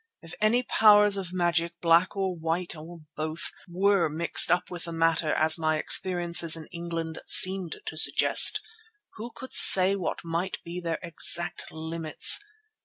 [0.23, 4.91] If any powers of magic, black or white or both, were mixed up with the
[4.91, 8.61] matter as my experiences in England seemed to suggest,
[9.17, 12.39] who could say what might be their exact limits?